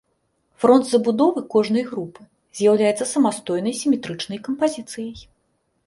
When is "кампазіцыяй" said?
4.49-5.17